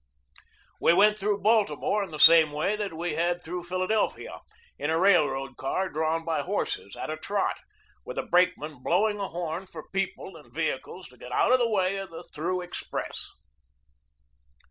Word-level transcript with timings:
We 0.79 0.93
went 0.93 1.19
through 1.19 1.41
Baltimore 1.43 2.03
in 2.03 2.09
the 2.09 2.17
same 2.17 2.51
way 2.51 2.75
that 2.75 2.91
we 2.95 3.13
had 3.13 3.43
through 3.43 3.65
Philadelphia, 3.65 4.39
in 4.79 4.89
a 4.89 4.97
railroad 4.97 5.57
car 5.57 5.89
drawn 5.89 6.25
by 6.25 6.41
horses 6.41 6.95
at 6.95 7.11
a 7.11 7.17
trot, 7.17 7.59
with 8.03 8.17
a 8.17 8.23
brakeman 8.25 8.81
blowing 8.81 9.19
a 9.19 9.27
horn 9.27 9.67
for 9.67 9.87
people 9.91 10.37
and 10.37 10.51
vehicles 10.51 11.07
to 11.09 11.17
get 11.19 11.31
out 11.31 11.53
of 11.53 11.59
the 11.59 11.69
way 11.69 11.97
of 11.97 12.09
the 12.09 12.23
through 12.23 12.61
express. 12.61 13.27